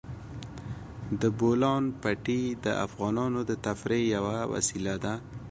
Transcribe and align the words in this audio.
د 1.21 1.23
بولان 1.39 1.83
پټي 2.01 2.43
د 2.65 2.67
افغانانو 2.85 3.39
د 3.49 3.51
تفریح 3.65 4.03
یوه 4.15 4.37
وسیله 4.53 4.95
ده. 5.03 5.13